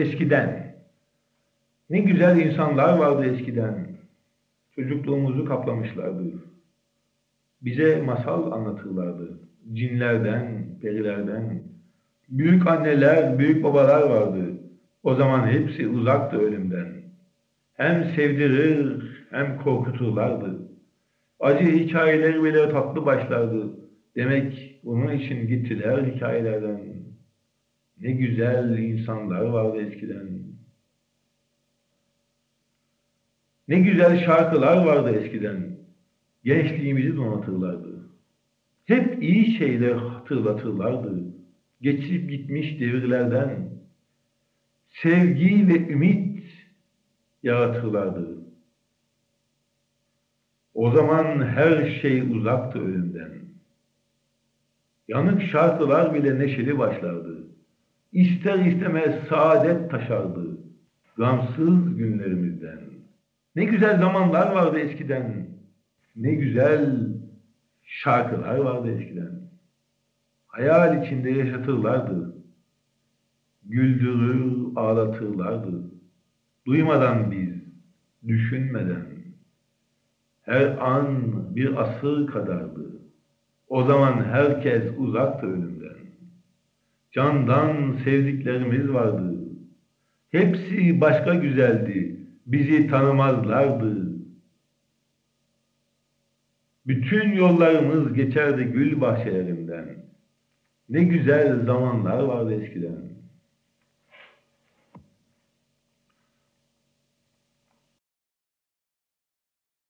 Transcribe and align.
Eskiden. 0.00 0.74
Ne 1.90 1.98
güzel 2.00 2.40
insanlar 2.40 2.98
vardı 2.98 3.24
eskiden. 3.24 3.88
Çocukluğumuzu 4.74 5.44
kaplamışlardı. 5.44 6.24
Bize 7.62 8.02
masal 8.02 8.52
anlatırlardı. 8.52 9.40
Cinlerden, 9.72 10.64
perilerden. 10.82 11.62
Büyük 12.28 12.66
anneler, 12.66 13.38
büyük 13.38 13.64
babalar 13.64 14.02
vardı. 14.02 14.44
O 15.02 15.14
zaman 15.14 15.46
hepsi 15.46 15.88
uzaktı 15.88 16.38
ölümden. 16.38 16.88
Hem 17.74 18.04
sevdirir 18.04 19.02
hem 19.30 19.58
korkuturlardı. 19.58 20.58
Acı 21.40 21.64
hikayeleri 21.64 22.44
bile 22.44 22.70
tatlı 22.70 23.06
başlardı. 23.06 23.66
Demek 24.16 24.80
bunun 24.84 25.12
için 25.12 25.48
gittiler 25.48 26.02
hikayelerden. 26.02 26.99
Ne 28.00 28.10
güzel 28.10 28.78
insanlar 28.78 29.44
vardı 29.44 29.80
eskiden. 29.80 30.40
Ne 33.68 33.80
güzel 33.80 34.24
şarkılar 34.24 34.86
vardı 34.86 35.20
eskiden. 35.20 35.76
Gençliğimizi 36.44 37.16
donatırlardı. 37.16 38.10
Hep 38.84 39.22
iyi 39.22 39.58
şeyler 39.58 39.92
hatırlatırlardı. 39.92 41.24
Geçip 41.80 42.30
gitmiş 42.30 42.80
devirlerden. 42.80 43.70
Sevgi 44.88 45.68
ve 45.68 45.92
ümit 45.92 46.44
yaratırlardı. 47.42 48.40
O 50.74 50.90
zaman 50.90 51.46
her 51.46 52.00
şey 52.00 52.20
uzaktı 52.20 52.78
ölümden. 52.78 53.32
Yanık 55.08 55.42
şarkılar 55.42 56.14
bile 56.14 56.38
neşeli 56.38 56.78
başlardı. 56.78 57.50
İster 58.12 58.58
istemez 58.58 59.28
saadet 59.28 59.90
taşardı. 59.90 60.58
Gamsız 61.16 61.96
günlerimizden. 61.96 62.80
Ne 63.56 63.64
güzel 63.64 63.98
zamanlar 63.98 64.52
vardı 64.52 64.78
eskiden. 64.78 65.46
Ne 66.16 66.34
güzel 66.34 67.06
şarkılar 67.82 68.56
vardı 68.56 68.90
eskiden. 68.90 69.40
Hayal 70.46 71.04
içinde 71.04 71.30
yaşatırlardı. 71.30 72.34
Güldürür, 73.64 74.76
ağlatırlardı. 74.76 75.90
Duymadan 76.66 77.30
biz, 77.30 77.54
düşünmeden. 78.28 79.06
Her 80.42 80.78
an 80.78 81.32
bir 81.56 81.82
asır 81.82 82.26
kadardı. 82.26 82.90
O 83.68 83.84
zaman 83.84 84.24
herkes 84.24 84.82
uzaktı 84.98 85.46
ölümden. 85.46 85.99
Candan 87.10 87.96
sevdiklerimiz 88.04 88.92
vardı. 88.92 89.34
Hepsi 90.30 91.00
başka 91.00 91.34
güzeldi. 91.34 92.16
Bizi 92.46 92.86
tanımazlardı. 92.86 94.10
Bütün 96.86 97.32
yollarımız 97.32 98.12
geçerdi 98.12 98.64
gül 98.64 99.00
bahçelerinden. 99.00 99.86
Ne 100.88 101.04
güzel 101.04 101.64
zamanlar 101.64 102.22
vardı 102.22 102.62
eskiden. 102.62 103.10